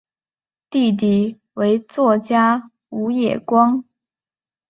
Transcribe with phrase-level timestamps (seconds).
[0.71, 3.83] 弟弟为作家武野光。